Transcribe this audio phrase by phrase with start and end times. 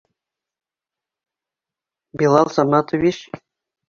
[2.17, 3.21] Билал Саматович!